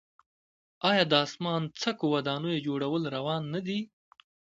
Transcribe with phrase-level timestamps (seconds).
[0.89, 3.79] آیا د اسمان څکو ودانیو جوړول روان نه دي؟